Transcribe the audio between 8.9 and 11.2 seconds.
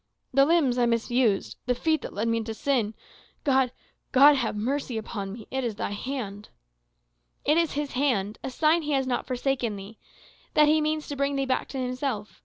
has not forsaken thee; that he means to